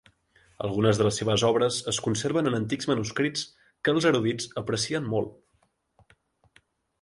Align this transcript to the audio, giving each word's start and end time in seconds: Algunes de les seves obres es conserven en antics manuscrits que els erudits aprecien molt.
Algunes 0.67 0.99
de 1.01 1.05
les 1.07 1.19
seves 1.21 1.43
obres 1.49 1.77
es 1.91 1.99
conserven 2.07 2.51
en 2.51 2.57
antics 2.59 2.89
manuscrits 2.93 3.43
que 3.89 3.95
els 3.97 4.09
erudits 4.13 4.49
aprecien 4.63 5.07
molt. 5.13 6.19